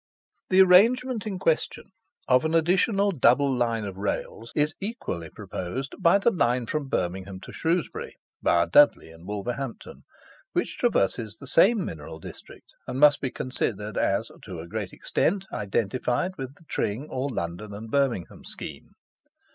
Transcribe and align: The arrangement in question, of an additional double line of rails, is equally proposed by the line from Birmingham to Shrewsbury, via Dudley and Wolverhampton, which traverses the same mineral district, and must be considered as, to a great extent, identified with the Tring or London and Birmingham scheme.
The 0.49 0.61
arrangement 0.63 1.27
in 1.27 1.37
question, 1.37 1.91
of 2.27 2.43
an 2.43 2.55
additional 2.55 3.11
double 3.11 3.53
line 3.55 3.85
of 3.85 3.97
rails, 3.97 4.51
is 4.55 4.73
equally 4.81 5.29
proposed 5.29 5.93
by 5.99 6.17
the 6.17 6.31
line 6.31 6.65
from 6.65 6.87
Birmingham 6.87 7.39
to 7.41 7.51
Shrewsbury, 7.51 8.15
via 8.41 8.65
Dudley 8.65 9.11
and 9.11 9.27
Wolverhampton, 9.27 10.03
which 10.53 10.79
traverses 10.79 11.37
the 11.37 11.45
same 11.45 11.85
mineral 11.85 12.19
district, 12.19 12.73
and 12.87 12.99
must 12.99 13.21
be 13.21 13.29
considered 13.29 13.95
as, 13.95 14.31
to 14.45 14.57
a 14.59 14.67
great 14.67 14.91
extent, 14.91 15.45
identified 15.53 16.31
with 16.35 16.55
the 16.55 16.65
Tring 16.67 17.07
or 17.07 17.29
London 17.29 17.71
and 17.71 17.91
Birmingham 17.91 18.43
scheme. 18.43 18.95